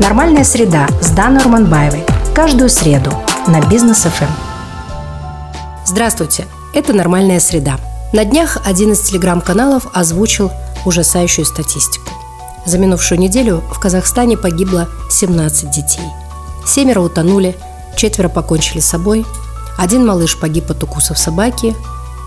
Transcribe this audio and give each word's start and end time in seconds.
Нормальная 0.00 0.42
среда 0.42 0.88
с 1.00 1.10
Даной 1.10 1.44
Урманбаевой. 1.44 2.04
Каждую 2.34 2.68
среду 2.68 3.12
на 3.46 3.60
Бизнес 3.68 3.98
ФМ. 3.98 4.24
Здравствуйте, 5.86 6.46
это 6.74 6.92
«Нормальная 6.92 7.38
среда». 7.38 7.78
На 8.12 8.24
днях 8.24 8.58
один 8.66 8.90
из 8.92 9.00
телеграм-каналов 9.02 9.86
озвучил 9.94 10.50
ужасающую 10.84 11.44
статистику. 11.44 12.10
За 12.66 12.76
минувшую 12.78 13.20
неделю 13.20 13.62
в 13.70 13.78
Казахстане 13.78 14.36
погибло 14.36 14.88
17 15.10 15.70
детей. 15.70 16.04
Семеро 16.66 17.00
утонули, 17.00 17.56
четверо 17.96 18.28
покончили 18.28 18.80
с 18.80 18.86
собой, 18.86 19.24
один 19.78 20.04
малыш 20.04 20.36
погиб 20.40 20.72
от 20.72 20.82
укусов 20.82 21.18
собаки, 21.18 21.76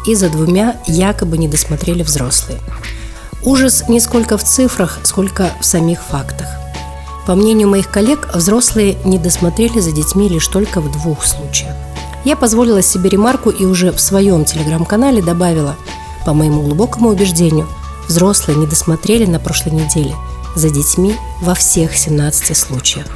и 0.07 0.15
за 0.15 0.29
двумя 0.29 0.77
якобы 0.87 1.37
не 1.37 1.49
досмотрели 1.49 2.01
взрослые. 2.01 2.61
Ужас 3.43 3.89
не 3.89 3.99
сколько 3.99 4.37
в 4.37 4.43
цифрах, 4.43 4.99
сколько 5.03 5.49
в 5.59 5.65
самих 5.65 6.01
фактах. 6.01 6.47
По 7.27 7.35
мнению 7.35 7.67
моих 7.67 7.91
коллег, 7.91 8.33
взрослые 8.33 8.97
не 9.03 9.19
досмотрели 9.19 9.81
за 9.81 9.91
детьми 9.91 10.29
лишь 10.29 10.47
только 10.47 10.79
в 10.79 10.89
двух 10.89 11.25
случаях. 11.25 11.75
Я 12.23 12.37
позволила 12.37 12.81
себе 12.81 13.09
ремарку 13.09 13.49
и 13.49 13.65
уже 13.65 13.91
в 13.91 13.99
своем 13.99 14.45
телеграм-канале 14.45 15.21
добавила, 15.21 15.75
по 16.25 16.33
моему 16.33 16.61
глубокому 16.61 17.09
убеждению, 17.09 17.67
взрослые 18.07 18.57
не 18.57 18.65
досмотрели 18.65 19.25
на 19.25 19.39
прошлой 19.39 19.73
неделе 19.73 20.15
за 20.55 20.69
детьми 20.69 21.15
во 21.41 21.53
всех 21.53 21.97
17 21.97 22.55
случаях. 22.55 23.07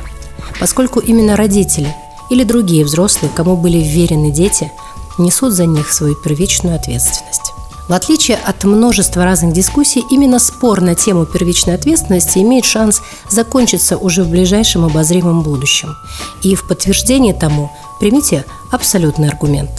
Поскольку 0.59 0.99
именно 0.99 1.38
родители 1.38 1.96
или 2.30 2.43
другие 2.43 2.84
взрослые, 2.84 3.32
кому 3.34 3.55
были 3.55 3.77
вверены 3.77 4.30
дети, 4.30 4.73
несут 5.18 5.54
за 5.54 5.66
них 5.66 5.90
свою 5.90 6.16
первичную 6.16 6.76
ответственность. 6.76 7.51
В 7.88 7.94
отличие 7.94 8.38
от 8.38 8.63
множества 8.63 9.26
разных 9.26 9.53
дискуссий, 9.53 10.03
именно 10.09 10.40
спор 10.40 10.81
на 10.81 10.95
тему 10.95 11.26
первичной 11.26 11.76
ответственности 11.76 12.40
имеет 12.40 12.66
шанс 12.66 13.02
закончиться 13.30 13.98
уже 13.98 14.23
в 14.23 14.30
ближайшем 14.30 14.85
обозримом 14.85 15.41
будущем. 15.41 15.95
И 16.41 16.55
в 16.55 16.67
подтверждение 16.67 17.34
тому 17.34 17.71
примите 17.99 18.46
абсолютный 18.71 19.29
аргумент. 19.29 19.71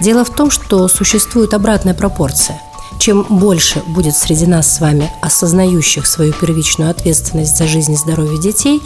Дело 0.00 0.24
в 0.24 0.30
том, 0.30 0.50
что 0.50 0.88
существует 0.88 1.52
обратная 1.52 1.94
пропорция. 1.94 2.60
Чем 2.98 3.24
больше 3.28 3.82
будет 3.86 4.16
среди 4.16 4.46
нас 4.46 4.74
с 4.74 4.80
вами 4.80 5.10
осознающих 5.20 6.06
свою 6.06 6.32
первичную 6.32 6.90
ответственность 6.90 7.56
за 7.56 7.66
жизнь 7.66 7.92
и 7.92 7.96
здоровье 7.96 8.40
детей, 8.40 8.82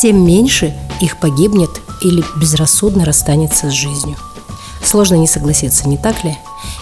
тем 0.00 0.24
меньше 0.24 0.76
их 1.00 1.18
погибнет 1.18 1.70
или 2.02 2.24
безрассудно 2.36 3.04
расстанется 3.04 3.70
с 3.70 3.72
жизнью. 3.72 4.16
Сложно 4.82 5.16
не 5.16 5.26
согласиться, 5.26 5.88
не 5.88 5.98
так 5.98 6.24
ли? 6.24 6.36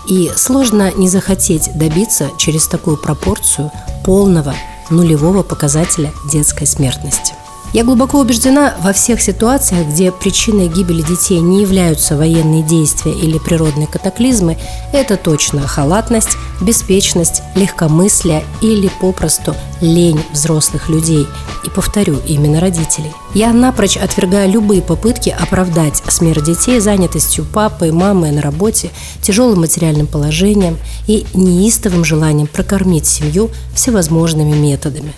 И 0.08 0.30
сложно 0.36 0.92
не 0.96 1.08
захотеть 1.08 1.70
добиться 1.74 2.30
через 2.38 2.66
такую 2.66 2.96
пропорцию 2.96 3.70
полного 4.04 4.54
нулевого 4.90 5.42
показателя 5.42 6.12
детской 6.30 6.66
смертности. 6.66 7.34
Я 7.72 7.84
глубоко 7.84 8.20
убеждена, 8.20 8.74
во 8.80 8.92
всех 8.92 9.20
ситуациях, 9.20 9.88
где 9.88 10.10
причиной 10.10 10.68
гибели 10.68 11.02
детей 11.02 11.40
не 11.40 11.60
являются 11.60 12.16
военные 12.16 12.62
действия 12.62 13.12
или 13.12 13.38
природные 13.38 13.86
катаклизмы, 13.86 14.56
это 14.92 15.16
точно 15.16 15.66
халатность, 15.66 16.38
беспечность, 16.62 17.42
легкомыслие 17.54 18.44
или 18.62 18.90
попросту 19.00 19.54
лень 19.82 20.20
взрослых 20.32 20.88
людей. 20.88 21.26
И 21.64 21.68
повторю, 21.68 22.16
именно 22.26 22.60
родителей. 22.60 23.12
Я 23.34 23.52
напрочь 23.52 23.96
отвергаю 23.98 24.50
любые 24.50 24.80
попытки 24.80 25.28
оправдать 25.28 26.02
смерть 26.08 26.44
детей 26.44 26.80
занятостью 26.80 27.44
папы 27.44 27.88
и 27.88 27.92
мамы 27.92 28.30
на 28.30 28.40
работе, 28.40 28.90
тяжелым 29.20 29.60
материальным 29.60 30.06
положением 30.06 30.78
и 31.06 31.26
неистовым 31.34 32.04
желанием 32.04 32.46
прокормить 32.46 33.06
семью 33.06 33.50
всевозможными 33.74 34.56
методами. 34.56 35.12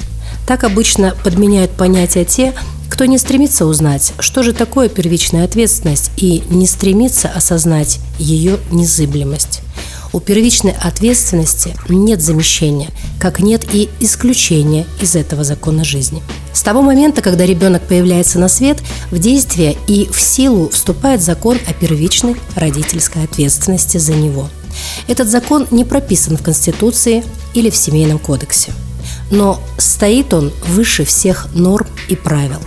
Так 0.48 0.64
обычно 0.64 1.14
подменяют 1.24 1.72
понятия 1.72 2.24
те, 2.24 2.54
кто 2.88 3.04
не 3.04 3.18
стремится 3.18 3.66
узнать, 3.66 4.14
что 4.18 4.42
же 4.42 4.54
такое 4.54 4.88
первичная 4.88 5.44
ответственность 5.44 6.10
и 6.16 6.42
не 6.48 6.66
стремится 6.66 7.28
осознать 7.28 8.00
ее 8.18 8.58
незыблемость. 8.70 9.60
У 10.14 10.20
первичной 10.20 10.72
ответственности 10.72 11.74
нет 11.90 12.22
замещения, 12.22 12.88
как 13.20 13.40
нет 13.40 13.66
и 13.74 13.90
исключения 14.00 14.86
из 15.02 15.16
этого 15.16 15.44
закона 15.44 15.84
жизни. 15.84 16.22
С 16.54 16.62
того 16.62 16.80
момента, 16.80 17.20
когда 17.20 17.44
ребенок 17.44 17.82
появляется 17.82 18.38
на 18.38 18.48
свет, 18.48 18.78
в 19.10 19.18
действие 19.18 19.76
и 19.86 20.08
в 20.10 20.18
силу 20.18 20.70
вступает 20.70 21.20
закон 21.20 21.58
о 21.68 21.74
первичной 21.74 22.36
родительской 22.56 23.24
ответственности 23.24 23.98
за 23.98 24.14
него. 24.14 24.48
Этот 25.08 25.28
закон 25.28 25.66
не 25.70 25.84
прописан 25.84 26.38
в 26.38 26.42
Конституции 26.42 27.22
или 27.52 27.68
в 27.68 27.76
Семейном 27.76 28.18
кодексе 28.18 28.72
но 29.30 29.60
стоит 29.78 30.32
он 30.34 30.52
выше 30.66 31.04
всех 31.04 31.48
норм 31.54 31.86
и 32.08 32.16
правил. 32.16 32.60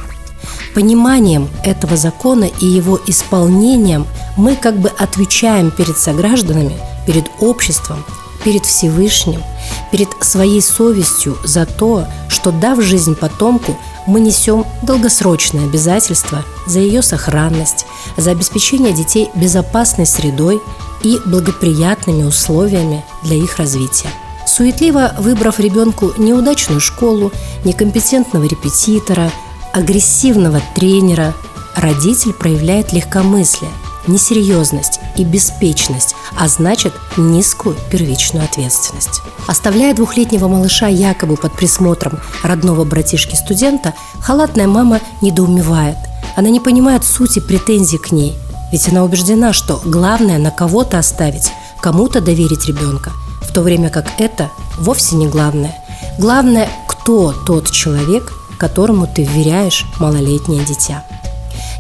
Пониманием 0.74 1.50
этого 1.64 1.98
закона 1.98 2.46
и 2.46 2.66
его 2.66 3.00
исполнением 3.08 4.08
мы 4.38 4.56
как 4.56 4.80
бы 4.80 4.90
отвечаем 4.90 5.70
перед 5.72 5.98
согражданами, 5.98 6.78
перед 7.06 7.26
обществом, 7.40 8.06
перед 8.44 8.66
Всевышним, 8.66 9.44
перед 9.92 10.10
своей 10.22 10.62
совестью 10.62 11.38
за 11.44 11.66
то, 11.66 12.06
что 12.30 12.52
дав 12.52 12.82
жизнь 12.82 13.16
потомку, 13.16 13.78
мы 14.08 14.20
несем 14.20 14.66
долгосрочное 14.82 15.66
обязательство 15.66 16.44
за 16.66 16.80
ее 16.80 17.02
сохранность, 17.02 17.86
за 18.18 18.32
обеспечение 18.32 18.94
детей 18.94 19.30
безопасной 19.36 20.06
средой 20.06 20.60
и 21.04 21.20
благоприятными 21.26 22.24
условиями 22.24 23.04
для 23.24 23.36
их 23.36 23.58
развития. 23.58 24.10
Суетливо 24.52 25.14
выбрав 25.18 25.62
ребенку 25.62 26.12
неудачную 26.18 26.82
школу, 26.82 27.32
некомпетентного 27.64 28.44
репетитора, 28.44 29.32
агрессивного 29.72 30.62
тренера, 30.76 31.34
родитель 31.78 32.34
проявляет 32.34 32.92
легкомыслие, 32.92 33.72
несерьезность 34.08 35.00
и 35.16 35.24
беспечность, 35.24 36.16
а 36.38 36.50
значит 36.50 36.92
низкую 37.16 37.78
первичную 37.90 38.44
ответственность. 38.44 39.22
Оставляя 39.48 39.96
двухлетнего 39.96 40.50
малыша 40.50 40.88
якобы 40.88 41.38
под 41.38 41.54
присмотром 41.54 42.20
родного 42.44 42.84
братишки-студента, 42.84 43.94
халатная 44.20 44.68
мама 44.68 45.00
недоумевает. 45.22 45.96
Она 46.36 46.50
не 46.50 46.60
понимает 46.60 47.06
сути 47.06 47.40
претензий 47.40 48.00
к 48.00 48.12
ней, 48.12 48.36
ведь 48.74 48.90
она 48.90 49.06
убеждена, 49.06 49.54
что 49.54 49.80
главное 49.86 50.40
на 50.40 50.52
кого-то 50.52 51.00
оставить, 51.00 51.54
кому-то 51.80 52.20
доверить 52.20 52.66
ребенка– 52.66 53.14
в 53.52 53.54
то 53.54 53.64
время 53.64 53.90
как 53.90 54.06
это 54.18 54.50
вовсе 54.78 55.18
не 55.18 55.28
главное. 55.28 55.76
Главное, 56.18 56.70
кто 56.88 57.34
тот 57.34 57.70
человек, 57.70 58.32
которому 58.58 59.08
ты 59.08 59.24
вверяешь 59.24 59.86
малолетнее 60.00 60.64
дитя. 60.64 61.04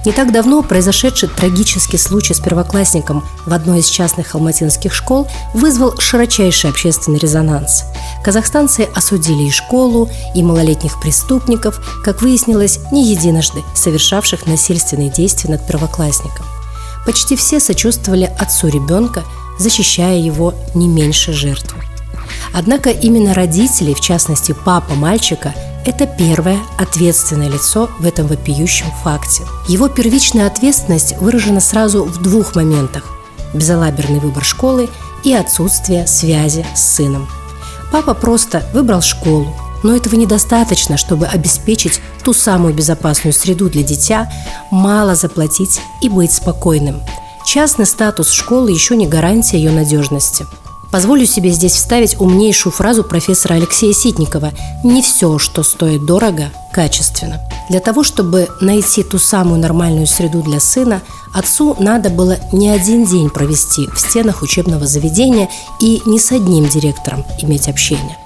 Не 0.03 0.11
так 0.11 0.33
давно 0.33 0.63
произошедший 0.63 1.29
трагический 1.29 1.97
случай 1.97 2.33
с 2.33 2.41
первоклассником 2.41 3.23
в 3.45 3.53
одной 3.53 3.79
из 3.79 3.87
частных 3.87 4.35
алматинских 4.35 4.93
школ 4.93 5.29
вызвал 5.53 5.97
широчайший 5.97 6.71
общественный 6.71 7.19
резонанс. 7.19 7.85
Казахстанцы 8.21 8.89
осудили 8.93 9.43
и 9.43 9.51
школу, 9.51 10.09
и 10.35 10.43
малолетних 10.43 10.99
преступников, 10.99 11.79
как 12.03 12.21
выяснилось, 12.21 12.79
не 12.91 13.05
единожды 13.05 13.63
совершавших 13.75 14.45
насильственные 14.45 15.09
действия 15.09 15.51
над 15.51 15.65
первоклассником. 15.65 16.45
Почти 17.05 17.37
все 17.37 17.61
сочувствовали 17.61 18.29
отцу 18.39 18.67
ребенка, 18.67 19.23
защищая 19.61 20.17
его 20.17 20.53
не 20.73 20.87
меньше 20.87 21.31
жертвы. 21.31 21.81
Однако 22.53 22.89
именно 22.89 23.33
родители, 23.33 23.93
в 23.93 24.01
частности 24.01 24.53
папа 24.65 24.93
мальчика, 24.95 25.53
это 25.85 26.05
первое 26.05 26.59
ответственное 26.77 27.49
лицо 27.49 27.89
в 27.99 28.05
этом 28.05 28.27
вопиющем 28.27 28.87
факте. 29.03 29.43
Его 29.67 29.87
первичная 29.87 30.47
ответственность 30.47 31.17
выражена 31.17 31.59
сразу 31.59 32.03
в 32.03 32.21
двух 32.21 32.55
моментах– 32.55 33.05
безалаберный 33.53 34.19
выбор 34.19 34.43
школы 34.43 34.89
и 35.23 35.33
отсутствие 35.33 36.07
связи 36.07 36.65
с 36.75 36.95
сыном. 36.95 37.27
Папа 37.91 38.13
просто 38.13 38.63
выбрал 38.73 39.01
школу, 39.01 39.55
но 39.83 39.95
этого 39.95 40.15
недостаточно, 40.15 40.97
чтобы 40.97 41.25
обеспечить 41.25 41.99
ту 42.23 42.33
самую 42.33 42.73
безопасную 42.73 43.33
среду 43.33 43.69
для 43.69 43.81
дитя, 43.81 44.31
мало 44.69 45.15
заплатить 45.15 45.81
и 46.01 46.09
быть 46.09 46.31
спокойным– 46.31 47.01
Частный 47.45 47.85
статус 47.85 48.31
школы 48.31 48.71
еще 48.71 48.95
не 48.95 49.07
гарантия 49.07 49.57
ее 49.57 49.71
надежности. 49.71 50.45
Позволю 50.91 51.25
себе 51.25 51.51
здесь 51.51 51.73
вставить 51.73 52.19
умнейшую 52.19 52.73
фразу 52.73 53.03
профессора 53.03 53.53
Алексея 53.53 53.93
Ситникова 53.93 54.51
«Не 54.83 55.01
все, 55.01 55.37
что 55.37 55.63
стоит 55.63 56.05
дорого, 56.05 56.51
качественно». 56.73 57.39
Для 57.69 57.79
того, 57.79 58.03
чтобы 58.03 58.49
найти 58.59 59.01
ту 59.03 59.17
самую 59.17 59.59
нормальную 59.59 60.05
среду 60.05 60.41
для 60.41 60.59
сына, 60.59 61.01
отцу 61.33 61.77
надо 61.79 62.09
было 62.09 62.37
не 62.51 62.69
один 62.69 63.05
день 63.05 63.29
провести 63.29 63.87
в 63.87 63.97
стенах 63.97 64.41
учебного 64.41 64.85
заведения 64.85 65.49
и 65.79 66.01
не 66.05 66.19
с 66.19 66.33
одним 66.33 66.67
директором 66.67 67.25
иметь 67.41 67.69
общение. 67.69 68.17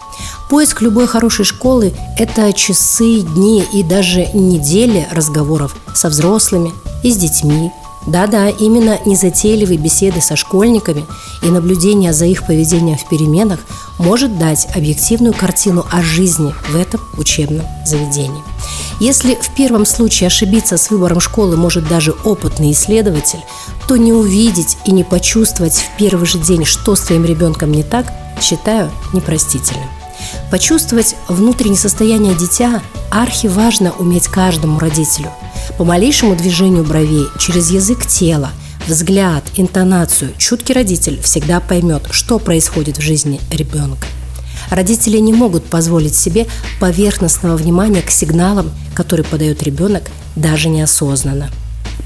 Поиск 0.50 0.82
любой 0.82 1.06
хорошей 1.06 1.46
школы– 1.46 1.94
это 2.18 2.52
часы, 2.54 3.22
дни 3.22 3.64
и 3.74 3.84
даже 3.84 4.28
недели 4.34 5.08
разговоров 5.12 5.76
со 5.94 6.10
взрослыми 6.10 6.74
и 7.04 7.12
с 7.12 7.18
детьми, 7.18 7.72
да-да, 8.08 8.50
именно 8.50 9.00
незатейливые 9.06 9.78
беседы 9.78 10.22
со 10.22 10.36
школьниками 10.36 11.06
и 11.42 11.48
наблюдение 11.48 12.14
за 12.14 12.26
их 12.26 12.46
поведением 12.46 12.98
в 12.98 13.10
переменах 13.10 13.60
может 13.98 14.38
дать 14.38 14.68
объективную 14.76 15.34
картину 15.34 15.86
о 15.92 16.02
жизни 16.02 16.54
в 16.70 16.76
этом 16.76 17.02
учебном 17.18 17.66
заведении. 17.86 18.44
Если 19.00 19.36
в 19.36 19.54
первом 19.56 19.86
случае 19.86 20.28
ошибиться 20.28 20.78
с 20.78 20.90
выбором 20.90 21.20
школы 21.20 21.58
может 21.58 21.88
даже 21.88 22.14
опытный 22.24 22.72
исследователь, 22.72 23.40
то 23.88 23.98
не 23.98 24.14
увидеть 24.14 24.78
и 24.86 24.92
не 24.92 25.04
почувствовать 25.04 25.76
в 25.76 25.98
первый 25.98 26.26
же 26.26 26.38
день, 26.40 26.64
что 26.64 26.96
с 26.96 27.02
твоим 27.02 27.26
ребенком 27.26 27.72
не 27.72 27.84
так, 27.84 28.06
считаю 28.42 28.92
непростительным. 29.14 29.90
Почувствовать 30.52 31.16
внутреннее 31.28 31.78
состояние 31.78 32.36
дитя 32.36 32.82
архиважно 33.12 33.92
уметь 33.98 34.28
каждому 34.28 34.80
родителю. 34.80 35.32
По 35.78 35.84
малейшему 35.84 36.36
движению 36.36 36.84
бровей, 36.84 37.28
через 37.40 37.70
язык 37.72 38.06
тела, 38.06 38.52
взгляд, 38.88 39.44
интонацию, 39.56 40.32
чуткий 40.38 40.74
родитель 40.74 41.20
всегда 41.22 41.60
поймет, 41.60 42.04
что 42.12 42.40
происходит 42.40 42.98
в 42.98 43.02
жизни 43.02 43.40
ребенка. 43.52 44.08
Родители 44.70 45.18
не 45.18 45.34
могут 45.34 45.66
позволить 45.66 46.16
себе 46.16 46.48
поверхностного 46.80 47.56
внимания 47.56 48.02
к 48.02 48.10
сигналам, 48.10 48.72
которые 48.94 49.26
подает 49.26 49.64
ребенок 49.64 50.04
даже 50.36 50.70
неосознанно. 50.70 51.50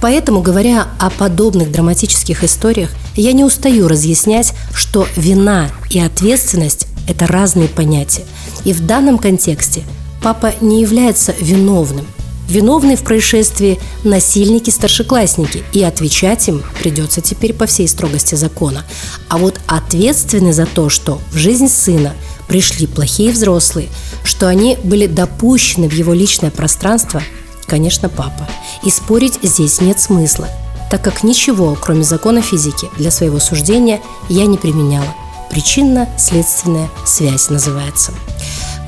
Поэтому, 0.01 0.41
говоря 0.41 0.87
о 0.97 1.09
подобных 1.09 1.71
драматических 1.71 2.43
историях, 2.43 2.89
я 3.15 3.33
не 3.33 3.43
устаю 3.43 3.87
разъяснять, 3.87 4.53
что 4.73 5.07
вина 5.15 5.69
и 5.89 5.99
ответственность– 5.99 6.87
это 7.09 7.27
разные 7.27 7.67
понятия. 7.67 8.23
И 8.63 8.73
в 8.73 8.85
данном 8.85 9.17
контексте 9.17 9.83
папа 10.21 10.53
не 10.61 10.81
является 10.81 11.33
виновным. 11.39 12.05
Виновны 12.47 12.95
в 12.95 13.03
происшествии 13.03 13.79
насильники-старшеклассники, 14.03 15.63
и 15.71 15.83
отвечать 15.83 16.47
им 16.47 16.63
придется 16.79 17.21
теперь 17.21 17.53
по 17.53 17.67
всей 17.67 17.87
строгости 17.87 18.35
закона. 18.35 18.83
А 19.27 19.37
вот 19.37 19.59
ответственны 19.67 20.51
за 20.51 20.65
то, 20.65 20.89
что 20.89 21.19
в 21.31 21.37
жизнь 21.37 21.67
сына 21.67 22.13
пришли 22.47 22.87
плохие 22.87 23.31
взрослые, 23.31 23.89
что 24.23 24.47
они 24.47 24.77
были 24.83 25.05
допущены 25.05 25.87
в 25.87 25.93
его 25.93 26.13
личное 26.13 26.49
пространство, 26.49 27.21
конечно, 27.67 28.09
папа. 28.09 28.49
И 28.83 28.89
спорить 28.89 29.37
здесь 29.43 29.79
нет 29.79 29.99
смысла, 29.99 30.47
так 30.89 31.03
как 31.03 31.23
ничего, 31.23 31.77
кроме 31.79 32.03
закона 32.03 32.41
физики, 32.41 32.89
для 32.97 33.11
своего 33.11 33.39
суждения 33.39 34.01
я 34.27 34.47
не 34.47 34.57
применяла. 34.57 35.13
Причинно-следственная 35.49 36.89
связь 37.05 37.49
называется. 37.49 38.13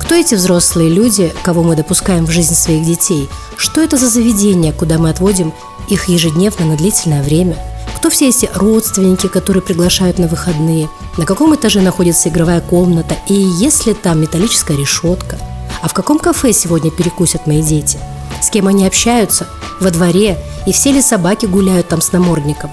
Кто 0.00 0.14
эти 0.14 0.34
взрослые 0.34 0.90
люди, 0.90 1.32
кого 1.42 1.62
мы 1.62 1.76
допускаем 1.76 2.26
в 2.26 2.30
жизнь 2.30 2.54
своих 2.54 2.84
детей? 2.84 3.28
Что 3.56 3.80
это 3.80 3.96
за 3.96 4.08
заведение, 4.08 4.72
куда 4.72 4.98
мы 4.98 5.10
отводим 5.10 5.52
их 5.88 6.08
ежедневно 6.08 6.66
на 6.66 6.76
длительное 6.76 7.22
время? 7.22 7.56
Кто 7.96 8.10
все 8.10 8.28
эти 8.28 8.50
родственники, 8.54 9.28
которые 9.28 9.62
приглашают 9.62 10.18
на 10.18 10.26
выходные? 10.26 10.88
На 11.16 11.24
каком 11.24 11.54
этаже 11.54 11.80
находится 11.80 12.28
игровая 12.28 12.60
комната? 12.60 13.16
И 13.28 13.34
есть 13.34 13.86
ли 13.86 13.94
там 13.94 14.20
металлическая 14.20 14.76
решетка? 14.76 15.38
А 15.82 15.88
в 15.88 15.94
каком 15.94 16.18
кафе 16.18 16.52
сегодня 16.52 16.90
перекусят 16.90 17.46
мои 17.46 17.62
дети? 17.62 17.98
С 18.40 18.50
кем 18.50 18.66
они 18.66 18.86
общаются? 18.86 19.46
Во 19.80 19.90
дворе? 19.90 20.38
И 20.66 20.72
все 20.72 20.92
ли 20.92 21.00
собаки 21.00 21.46
гуляют 21.46 21.88
там 21.88 22.00
с 22.00 22.12
намордником? 22.12 22.70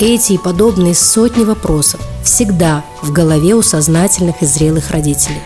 Эти 0.00 0.32
и 0.32 0.38
подобные 0.38 0.94
сотни 0.94 1.44
вопросов 1.44 2.00
всегда 2.24 2.84
в 3.02 3.12
голове 3.12 3.54
у 3.54 3.62
сознательных 3.62 4.42
и 4.42 4.46
зрелых 4.46 4.90
родителей. 4.90 5.42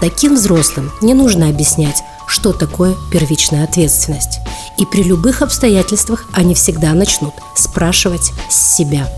Таким 0.00 0.34
взрослым 0.34 0.90
не 1.00 1.14
нужно 1.14 1.48
объяснять, 1.48 2.02
что 2.26 2.52
такое 2.52 2.96
первичная 3.12 3.64
ответственность. 3.64 4.40
И 4.78 4.86
при 4.86 5.02
любых 5.02 5.42
обстоятельствах 5.42 6.24
они 6.32 6.54
всегда 6.54 6.92
начнут 6.94 7.34
спрашивать 7.54 8.32
себя. 8.48 9.08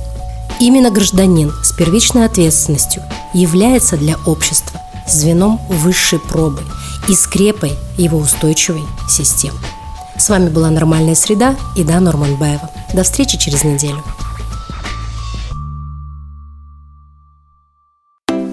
Именно 0.60 0.90
гражданин 0.90 1.52
с 1.62 1.72
первичной 1.72 2.26
ответственностью 2.26 3.02
является 3.32 3.96
для 3.96 4.16
общества 4.26 4.80
звеном 5.08 5.60
высшей 5.68 6.18
пробы 6.18 6.62
и 7.08 7.14
скрепой 7.14 7.72
его 7.96 8.18
устойчивой 8.18 8.84
системы. 9.08 9.58
С 10.16 10.28
вами 10.28 10.48
была 10.48 10.70
«Нормальная 10.70 11.14
среда» 11.14 11.56
и 11.76 11.84
Да 11.84 12.00
Норманбаева. 12.00 12.70
До 12.92 13.02
встречи 13.02 13.36
через 13.36 13.64
неделю. 13.64 14.02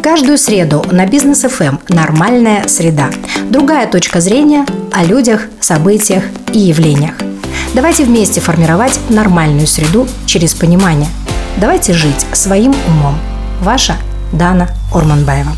Каждую 0.01 0.39
среду 0.39 0.83
на 0.91 1.05
бизнес 1.05 1.43
ФМ 1.43 1.77
«Нормальная 1.89 2.67
среда». 2.67 3.11
Другая 3.51 3.85
точка 3.85 4.19
зрения 4.19 4.65
о 4.91 5.03
людях, 5.03 5.43
событиях 5.59 6.23
и 6.53 6.57
явлениях. 6.57 7.13
Давайте 7.75 8.05
вместе 8.05 8.41
формировать 8.41 8.99
нормальную 9.09 9.67
среду 9.67 10.07
через 10.25 10.55
понимание. 10.55 11.09
Давайте 11.57 11.93
жить 11.93 12.25
своим 12.33 12.73
умом. 12.87 13.15
Ваша 13.61 13.95
Дана 14.33 14.69
Орманбаева. 14.91 15.51